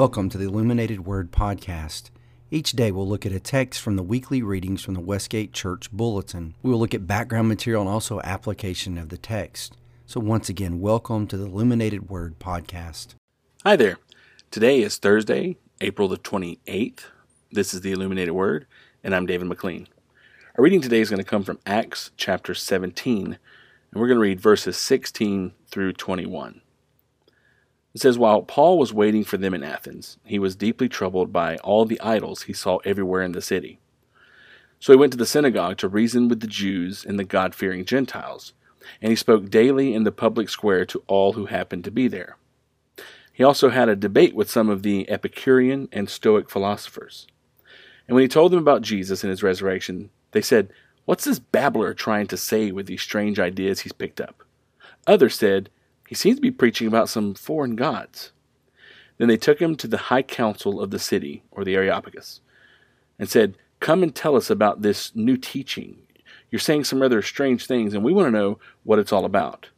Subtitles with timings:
[0.00, 2.08] Welcome to the Illuminated Word Podcast.
[2.50, 5.92] Each day we'll look at a text from the weekly readings from the Westgate Church
[5.92, 6.54] Bulletin.
[6.62, 9.76] We will look at background material and also application of the text.
[10.06, 13.08] So, once again, welcome to the Illuminated Word Podcast.
[13.62, 13.98] Hi there.
[14.50, 17.00] Today is Thursday, April the 28th.
[17.52, 18.66] This is the Illuminated Word,
[19.04, 19.86] and I'm David McLean.
[20.56, 23.36] Our reading today is going to come from Acts chapter 17, and
[23.92, 26.62] we're going to read verses 16 through 21.
[27.94, 31.56] It says, While Paul was waiting for them in Athens, he was deeply troubled by
[31.58, 33.80] all the idols he saw everywhere in the city.
[34.78, 37.84] So he went to the synagogue to reason with the Jews and the God fearing
[37.84, 38.52] Gentiles,
[39.02, 42.36] and he spoke daily in the public square to all who happened to be there.
[43.32, 47.26] He also had a debate with some of the Epicurean and Stoic philosophers.
[48.06, 50.72] And when he told them about Jesus and his resurrection, they said,
[51.04, 54.44] What's this babbler trying to say with these strange ideas he's picked up?
[55.06, 55.70] Others said,
[56.10, 58.32] he seems to be preaching about some foreign gods.
[59.18, 62.40] Then they took him to the high council of the city, or the Areopagus,
[63.16, 65.98] and said, Come and tell us about this new teaching.
[66.50, 69.68] You're saying some rather strange things, and we want to know what it's all about.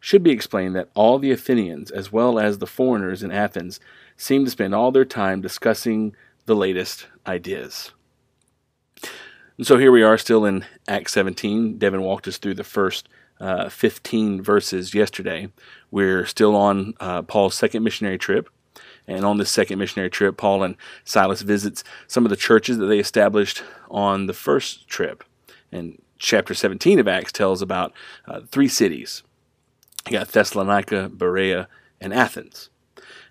[0.00, 3.78] Should be explained that all the Athenians, as well as the foreigners in Athens,
[4.16, 7.92] seem to spend all their time discussing the latest ideas.
[9.58, 11.78] And so here we are still in Acts 17.
[11.78, 13.08] Devin walked us through the first
[13.42, 15.48] uh, 15 verses yesterday.
[15.90, 18.48] We're still on uh, Paul's second missionary trip.
[19.08, 22.86] And on this second missionary trip, Paul and Silas visits some of the churches that
[22.86, 25.24] they established on the first trip.
[25.72, 27.92] And chapter 17 of Acts tells about
[28.28, 29.24] uh, three cities.
[30.06, 31.68] You got Thessalonica, Berea,
[32.00, 32.70] and Athens.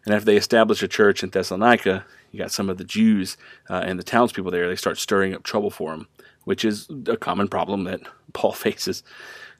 [0.05, 3.37] And after they establish a church in Thessalonica, you got some of the Jews
[3.69, 4.67] uh, and the townspeople there.
[4.67, 6.07] They start stirring up trouble for them,
[6.43, 8.01] which is a common problem that
[8.33, 9.03] Paul faces.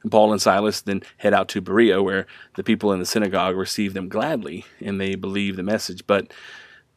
[0.02, 2.26] And Paul and Silas then head out to Berea, where
[2.56, 6.06] the people in the synagogue receive them gladly and they believe the message.
[6.06, 6.32] But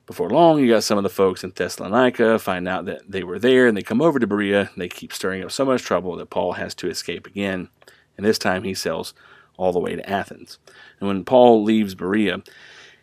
[0.08, 3.40] before long, you got some of the folks in Thessalonica find out that they were
[3.40, 4.70] there and they come over to Berea.
[4.74, 7.70] And they keep stirring up so much trouble that Paul has to escape again.
[8.18, 9.14] And this time he sails
[9.58, 10.58] all the way to Athens.
[11.00, 12.42] And when Paul leaves Berea,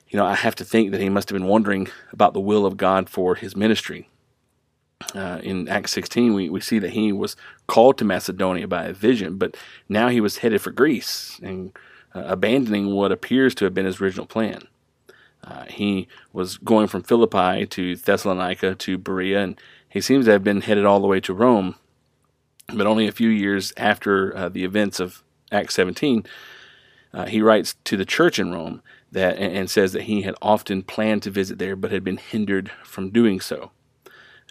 [0.09, 2.67] you know, I have to think that he must have been wondering about the will
[2.67, 4.09] of God for his ministry
[5.15, 7.37] uh, in Acts 16, we, we see that he was
[7.67, 9.57] called to Macedonia by a vision, but
[9.89, 11.73] now he was headed for Greece and
[12.15, 14.67] uh, abandoning what appears to have been his original plan.
[15.45, 20.45] Uh, he was going from Philippi to Thessalonica to Berea, and he seems to have
[20.45, 21.75] been headed all the way to Rome.
[22.73, 26.25] But only a few years after uh, the events of Acts 17,
[27.13, 30.35] uh, he writes to the church in Rome that and, and says that he had
[30.41, 33.73] often planned to visit there, but had been hindered from doing so.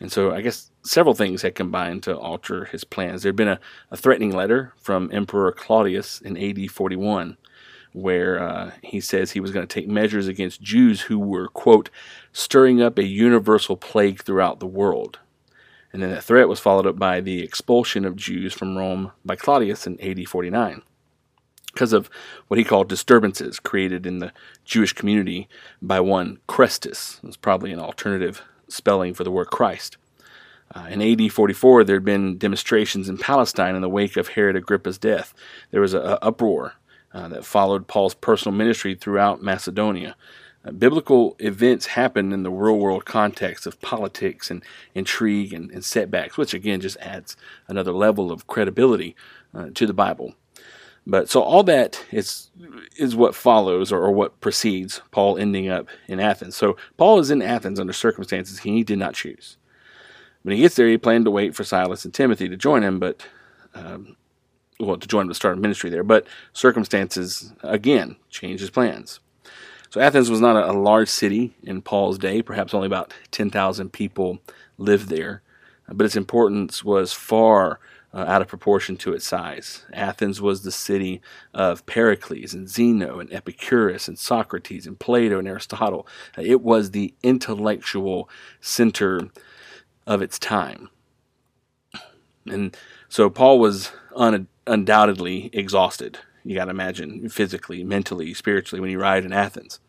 [0.02, 3.22] And so I guess several things had combined to alter his plans.
[3.22, 3.60] There had been a,
[3.92, 7.38] a threatening letter from Emperor Claudius in AD 41
[7.94, 11.90] where uh, he says he was going to take measures against Jews who were, quote,
[12.32, 15.20] stirring up a universal plague throughout the world.
[15.92, 19.36] And then that threat was followed up by the expulsion of Jews from Rome by
[19.36, 20.82] Claudius in AD 49
[21.74, 22.10] because of
[22.48, 24.32] what he called disturbances created in the
[24.66, 25.48] Jewish community
[25.82, 27.18] by one Chrestus.
[27.18, 29.98] It was probably an alternative spelling for the word Christ.
[30.74, 34.56] Uh, in AD 44, there had been demonstrations in Palestine in the wake of Herod
[34.56, 35.34] Agrippa's death.
[35.72, 36.76] There was an uproar
[37.14, 40.16] uh, that followed Paul's personal ministry throughout Macedonia.
[40.64, 44.64] Uh, biblical events happened in the real world context of politics and
[44.96, 47.36] intrigue and, and setbacks, which again just adds
[47.68, 49.16] another level of credibility
[49.54, 50.36] uh, to the Bible.
[51.08, 52.50] But so all that is
[52.98, 56.56] is what follows or, or, what precedes Paul ending up in Athens.
[56.56, 59.58] So Paul is in Athens under circumstances he did not choose.
[60.44, 63.00] When he gets there, he planned to wait for Silas and Timothy to join him,
[63.00, 63.24] but
[63.74, 64.16] um,
[64.80, 66.04] well, to join him to start a ministry there.
[66.04, 69.20] But circumstances again changed his plans.
[69.90, 72.42] So Athens was not a, a large city in Paul's day.
[72.42, 74.40] Perhaps only about ten thousand people
[74.78, 75.42] lived there,
[75.88, 77.80] but its importance was far
[78.14, 79.86] uh, out of proportion to its size.
[79.94, 81.22] Athens was the city
[81.54, 86.08] of Pericles and Zeno and Epicurus and Socrates and Plato and Aristotle.
[86.38, 88.30] It was the intellectual
[88.60, 89.30] center
[90.06, 90.90] of its time.
[92.46, 92.76] And
[93.08, 96.20] so Paul was un- undoubtedly exhausted.
[96.44, 99.80] You got to imagine physically, mentally, spiritually when he arrived in Athens.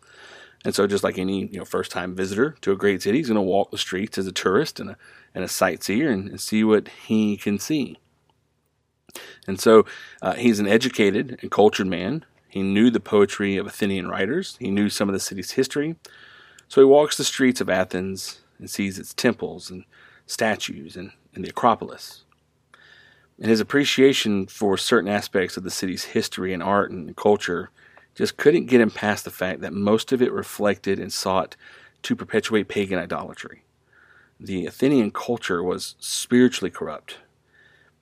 [0.64, 3.28] And so, just like any you know first time visitor to a great city, he's
[3.28, 4.96] going to walk the streets as a tourist and a,
[5.34, 7.98] and a sightseer and, and see what he can see.
[9.46, 9.84] And so
[10.20, 12.24] uh, he's an educated and cultured man.
[12.48, 15.96] He knew the poetry of Athenian writers, he knew some of the city's history.
[16.68, 19.84] So he walks the streets of Athens and sees its temples and
[20.26, 22.24] statues and, and the Acropolis.
[23.38, 27.70] And his appreciation for certain aspects of the city's history and art and culture
[28.14, 31.56] just couldn't get him past the fact that most of it reflected and sought
[32.02, 33.64] to perpetuate pagan idolatry.
[34.38, 37.18] The Athenian culture was spiritually corrupt,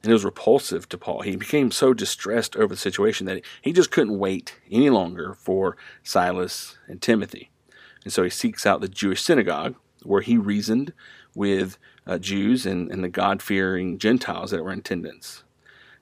[0.02, 1.22] and it was repulsive to Paul.
[1.22, 5.76] He became so distressed over the situation that he just couldn't wait any longer for
[6.02, 7.50] Silas and Timothy.
[8.04, 10.94] And so he seeks out the Jewish synagogue where he reasoned
[11.34, 11.76] with
[12.06, 15.44] uh, Jews and, and the God fearing Gentiles that were in attendance.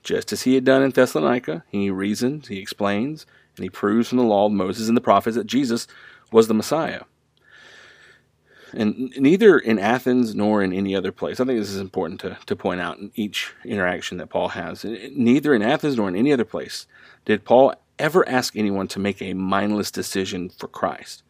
[0.05, 4.19] Just as he had done in Thessalonica, he reasons, he explains, and he proves from
[4.19, 5.89] the law of Moses and the prophets that Jesus
[6.31, 7.03] was the Messiah.
[8.73, 12.37] And neither in Athens nor in any other place, I think this is important to,
[12.47, 14.85] to point out in each interaction that Paul has.
[14.85, 16.87] Neither in Athens nor in any other place
[17.25, 21.23] did Paul ever ask anyone to make a mindless decision for Christ.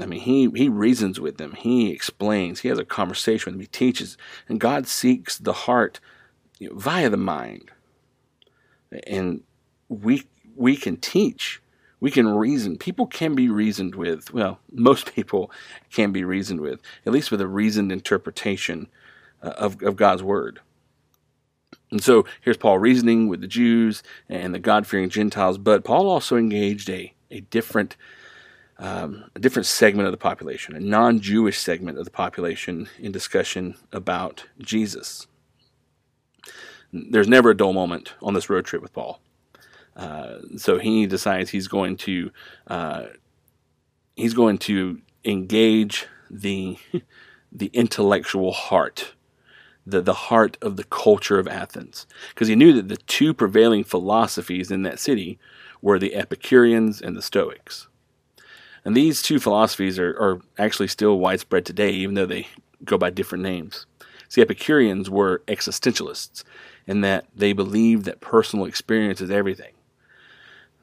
[0.00, 3.60] I mean, he, he reasons with them, he explains, he has a conversation with them,
[3.60, 4.16] he teaches,
[4.48, 5.98] and God seeks the heart
[6.58, 7.70] you know, via the mind.
[9.06, 9.42] And
[9.88, 11.60] we we can teach,
[12.00, 12.78] we can reason.
[12.78, 14.32] People can be reasoned with.
[14.32, 15.50] Well, most people
[15.92, 18.88] can be reasoned with, at least with a reasoned interpretation
[19.42, 20.60] uh, of, of God's word.
[21.90, 26.08] And so here's Paul reasoning with the Jews and the God fearing Gentiles, but Paul
[26.08, 27.96] also engaged a, a different
[28.80, 33.10] um, a different segment of the population, a non Jewish segment of the population, in
[33.10, 35.26] discussion about Jesus.
[36.92, 39.20] There's never a dull moment on this road trip with Paul.
[39.98, 42.30] Uh, so he decides he's going to
[42.68, 43.06] uh,
[44.16, 46.78] he's going to engage the
[47.52, 49.14] the intellectual heart,
[49.84, 53.82] the the heart of the culture of Athens, because he knew that the two prevailing
[53.82, 55.38] philosophies in that city
[55.82, 57.88] were the Epicureans and the Stoics.
[58.84, 62.46] And these two philosophies are, are actually still widespread today, even though they
[62.84, 63.86] go by different names.
[64.28, 66.44] See, Epicureans were existentialists
[66.86, 69.72] in that they believed that personal experience is everything.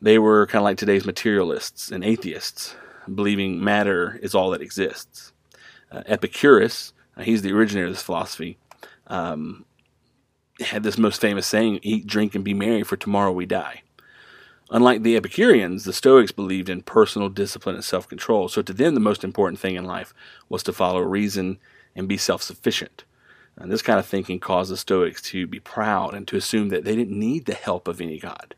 [0.02, 2.76] They were kind of like today's materialists and atheists,
[3.14, 5.32] believing matter is all that exists.
[5.92, 8.58] Uh, Epicurus, uh, he's the originator of this philosophy,
[9.08, 9.66] um,
[10.60, 13.82] had this most famous saying eat, drink, and be merry, for tomorrow we die.
[14.72, 18.96] Unlike the Epicureans, the Stoics believed in personal discipline and self control, so to them,
[18.96, 20.14] the most important thing in life
[20.50, 21.60] was to follow reason
[21.96, 23.04] and be self sufficient.
[23.58, 26.84] And this kind of thinking caused the Stoics to be proud and to assume that
[26.84, 28.56] they didn't need the help of any god.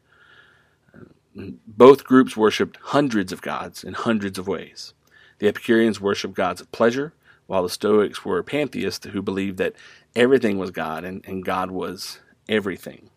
[1.68, 4.94] Both groups worshipped hundreds of gods in hundreds of ways.
[5.40, 7.14] The Epicureans worshipped gods of pleasure,
[7.46, 9.76] while the Stoics were pantheists who believed that
[10.16, 12.20] everything was God and, and God was
[12.50, 13.10] everything.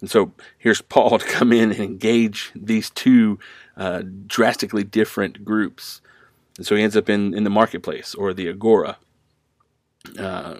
[0.00, 3.38] And so here's Paul to come in and engage these two
[3.76, 6.00] uh, drastically different groups.
[6.56, 8.98] And so he ends up in, in the marketplace or the agora.
[10.18, 10.56] Uh,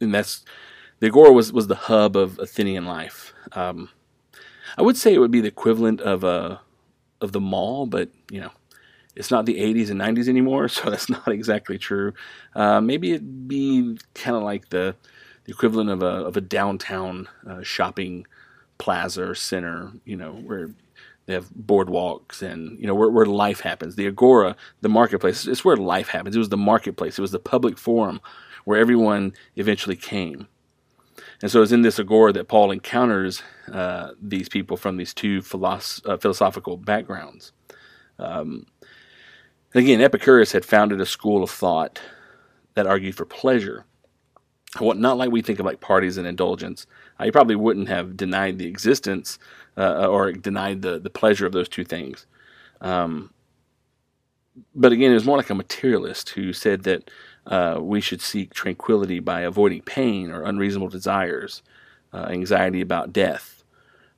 [0.00, 0.44] and that's
[1.00, 3.34] the agora was, was the hub of Athenian life.
[3.52, 3.90] Um,
[4.76, 6.60] I would say it would be the equivalent of a
[7.20, 8.52] of the mall, but you know,
[9.16, 12.12] it's not the 80s and 90s anymore, so that's not exactly true.
[12.54, 14.94] Uh, maybe it'd be kind of like the
[15.44, 18.26] the equivalent of a of a downtown uh, shopping
[18.78, 20.70] plaza or center, you know, where
[21.26, 23.96] they have boardwalks and you know where, where life happens.
[23.96, 26.34] The agora, the marketplace, it's where life happens.
[26.34, 27.18] It was the marketplace.
[27.18, 28.20] It was the public forum
[28.64, 30.48] where everyone eventually came.
[31.40, 33.42] And so it's in this agora that Paul encounters
[33.72, 37.52] uh, these people from these two philosoph- uh, philosophical backgrounds.
[38.18, 38.66] Um,
[39.74, 42.00] again, Epicurus had founded a school of thought
[42.74, 43.84] that argued for pleasure.
[44.78, 46.86] What not like we think of like parties and indulgence.
[47.18, 49.38] Uh, he probably wouldn't have denied the existence
[49.76, 52.26] uh, or denied the, the pleasure of those two things.
[52.80, 53.32] Um,
[54.74, 57.10] but again, it was more like a materialist who said that
[57.48, 61.62] uh, we should seek tranquility by avoiding pain or unreasonable desires,
[62.12, 63.64] uh, anxiety about death.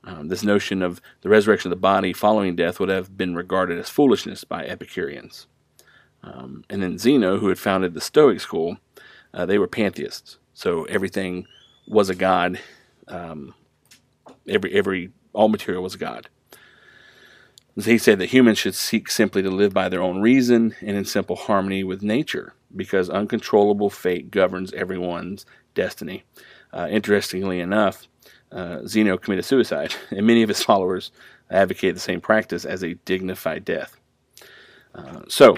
[0.03, 3.79] Um, this notion of the resurrection of the body following death would have been regarded
[3.79, 5.47] as foolishness by Epicureans.
[6.23, 8.79] Um, and then Zeno, who had founded the Stoic school,
[9.33, 10.39] uh, they were pantheists.
[10.53, 11.47] So everything
[11.87, 12.59] was a god.
[13.09, 13.55] Um,
[14.49, 16.29] every every all material was a god.
[17.83, 21.05] He said that humans should seek simply to live by their own reason and in
[21.05, 26.25] simple harmony with nature because uncontrollable fate governs everyone's destiny.
[26.73, 28.07] Uh, interestingly enough,
[28.53, 31.11] uh, Zeno committed suicide, and many of his followers
[31.51, 33.97] advocate the same practice as a dignified death.
[34.95, 35.57] Uh, so,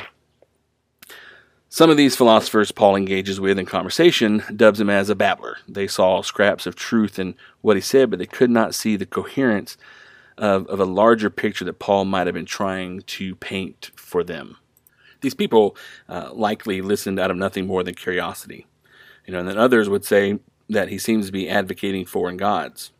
[1.69, 5.57] some of these philosophers Paul engages with in conversation dubs him as a babbler.
[5.67, 9.07] They saw scraps of truth in what he said, but they could not see the
[9.07, 9.79] coherence
[10.37, 14.59] of, of a larger picture that Paul might have been trying to paint for them.
[15.23, 15.77] These people
[16.09, 18.67] uh, likely listened out of nothing more than curiosity.
[19.27, 20.39] You know, and then others would say
[20.69, 22.93] that he seems to be advocating foreign gods.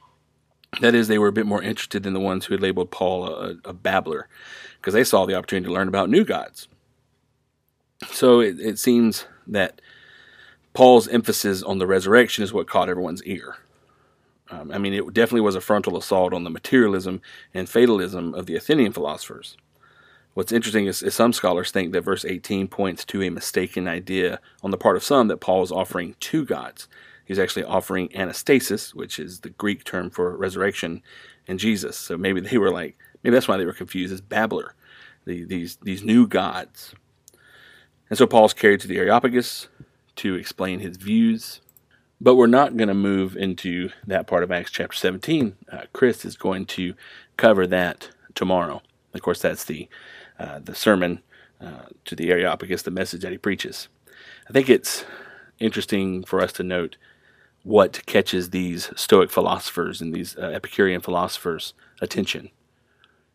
[0.81, 3.27] That is, they were a bit more interested than the ones who had labeled Paul
[3.27, 4.29] a, a babbler,
[4.77, 6.69] because they saw the opportunity to learn about new gods.
[8.11, 9.81] So it, it seems that
[10.73, 13.57] Paul's emphasis on the resurrection is what caught everyone's ear.
[14.51, 17.21] Um, I mean, it definitely was a frontal assault on the materialism
[17.53, 19.57] and fatalism of the Athenian philosophers.
[20.35, 24.41] What's interesting is, is, some scholars think that verse 18 points to a mistaken idea
[24.63, 26.89] on the part of some that Paul is offering two gods.
[27.25, 31.03] He's actually offering anastasis, which is the Greek term for resurrection,
[31.47, 31.97] and Jesus.
[31.97, 34.75] So maybe they were like, maybe that's why they were confused as babbler,
[35.27, 36.95] the, these these new gods.
[38.09, 39.69] And so Paul's carried to the Areopagus
[40.17, 41.61] to explain his views.
[42.21, 45.57] But we're not going to move into that part of Acts chapter 17.
[45.71, 46.95] Uh, Chris is going to
[47.37, 48.81] cover that tomorrow.
[49.13, 49.89] Of course, that's the
[50.43, 51.23] uh, the sermon
[51.61, 53.89] uh, to the Areopagus, the message that he preaches.
[54.49, 55.05] I think it's
[55.61, 56.97] interesting for us to note
[57.63, 62.51] what catches these Stoic philosophers and these uh, Epicurean philosophers' attention,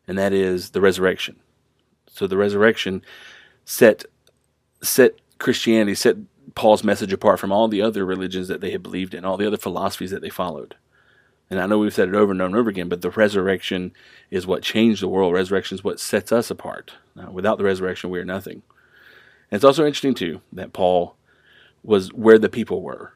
[0.06, 1.38] and that is the resurrection.
[2.10, 3.04] So the resurrection
[3.64, 4.04] set
[4.84, 6.18] set Christianity, set
[6.56, 9.48] Paul's message apart from all the other religions that they had believed in, all the
[9.48, 10.76] other philosophies that they followed.
[11.50, 13.94] And I know we've said it over and over and over again, but the resurrection
[14.30, 15.34] is what changed the world.
[15.34, 16.94] Resurrection is what sets us apart.
[17.32, 18.64] Without the resurrection, we are nothing.
[19.50, 21.16] And it's also interesting, too, that Paul
[21.84, 23.14] was where the people were.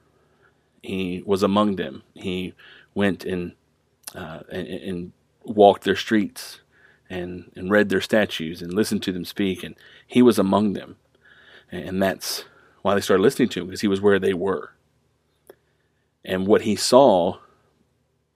[0.81, 2.03] He was among them.
[2.13, 2.53] He
[2.95, 3.51] went and,
[4.15, 5.11] uh, and, and
[5.43, 6.61] walked their streets
[7.09, 9.61] and, and read their statues and listened to them speak.
[9.61, 9.75] And
[10.07, 10.95] he was among them.
[11.69, 12.45] And that's
[12.81, 14.71] why they started listening to him, because he was where they were.
[16.23, 17.39] And what he saw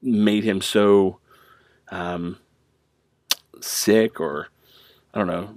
[0.05, 1.19] made him so
[1.89, 2.37] um,
[3.59, 4.47] sick, or
[5.13, 5.55] I don't know,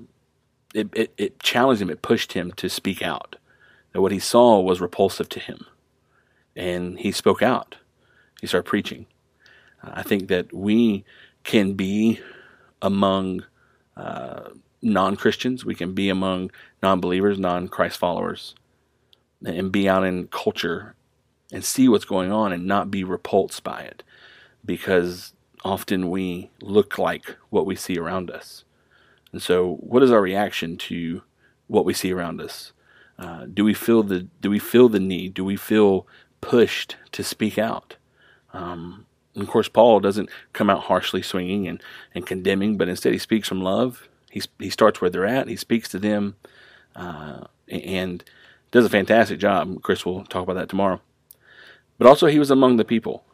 [0.75, 3.37] it, it, it challenged him, it pushed him to speak out.
[3.93, 5.64] That what he saw was repulsive to him.
[6.55, 7.76] And he spoke out.
[8.40, 9.07] He started preaching.
[9.83, 11.05] I think that we
[11.45, 12.21] can be
[12.83, 13.45] among
[13.97, 14.50] uh,
[14.83, 16.50] non Christians, we can be among
[16.83, 18.55] non believers, non Christ followers,
[19.45, 20.95] and be out in culture
[21.52, 24.02] and see what's going on and not be repulsed by it
[24.64, 25.32] because
[25.64, 28.64] often we look like what we see around us.
[29.32, 31.22] And so, what is our reaction to
[31.66, 32.72] what we see around us?
[33.18, 35.34] Uh, do we feel the Do we feel the need?
[35.34, 36.06] Do we feel
[36.40, 37.96] pushed to speak out?
[38.52, 41.82] Um, and of course, Paul doesn't come out harshly swinging and,
[42.14, 44.08] and condemning, but instead he speaks from love.
[44.30, 45.48] He he starts where they're at.
[45.48, 46.36] He speaks to them,
[46.96, 48.24] uh, and
[48.70, 49.82] does a fantastic job.
[49.82, 51.00] Chris will talk about that tomorrow.
[51.98, 53.24] But also, he was among the people.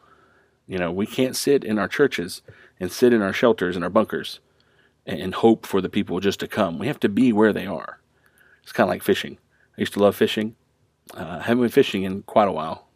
[0.67, 2.41] You know, we can't sit in our churches
[2.79, 4.39] and sit in our shelters and our bunkers
[5.05, 6.79] and, hope for the people just to come.
[6.79, 7.99] We have to be where they are.
[8.63, 9.37] It's kind of like fishing.
[9.77, 10.55] I used to love fishing.
[11.15, 12.87] Uh, I haven't been fishing in quite a while.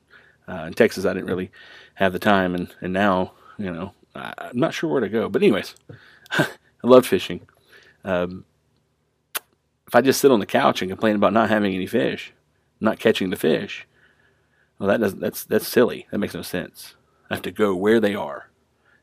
[0.48, 1.52] Uh, in Texas, I didn't really
[1.94, 5.30] have the time, and, and now, you know, I, am not sure where to go.
[5.30, 5.76] But, anyways,
[6.32, 6.48] I
[6.82, 7.42] love fishing.
[8.04, 8.46] Um,
[9.86, 12.34] if I just sit on the couch and complain about not having any fish,
[12.80, 13.88] not catching the fish,
[14.80, 16.08] well, that doesn't, that's, that's silly.
[16.10, 16.96] That makes no sense.
[17.30, 18.50] I have to go where they are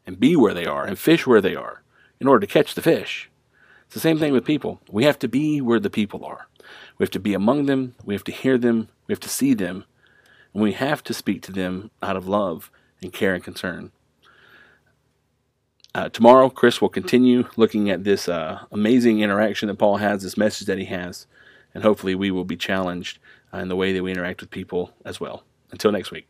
[0.07, 1.83] and be where they are and fish where they are
[2.21, 3.31] in order to catch the fish.
[3.87, 4.81] It's the same thing with people.
[4.91, 6.49] We have to be where the people are.
[6.99, 7.95] We have to be among them.
[8.05, 8.89] We have to hear them.
[9.07, 9.85] We have to see them.
[10.53, 13.93] And we have to speak to them out of love and care and concern.
[15.95, 20.37] Uh, tomorrow, Chris will continue looking at this uh, amazing interaction that Paul has, this
[20.37, 21.27] message that he has,
[21.73, 23.19] and hopefully we will be challenged
[23.55, 25.45] uh, in the way that we interact with people as well.
[25.71, 26.27] Until next week.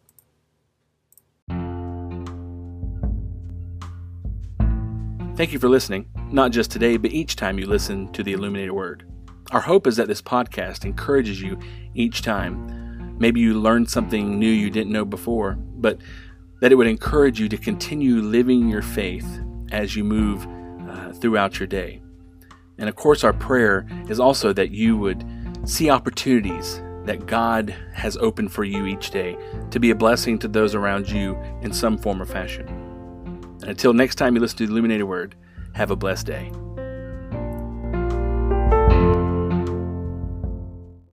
[5.37, 8.73] Thank you for listening, not just today, but each time you listen to the Illuminated
[8.73, 9.05] Word.
[9.51, 11.59] Our hope is that this podcast encourages you
[11.95, 13.19] each time.
[13.19, 15.99] Maybe you learned something new you didn't know before, but
[16.63, 19.29] that it would encourage you to continue living your faith
[19.73, 20.47] as you move
[20.89, 22.01] uh, throughout your day.
[22.79, 25.23] And of course, our prayer is also that you would
[25.67, 29.37] see opportunities that God has opened for you each day
[29.71, 32.76] to be a blessing to those around you in some form or fashion.
[33.67, 35.35] And until next time you listen to the Illuminated Word,
[35.75, 36.53] have a blessed day.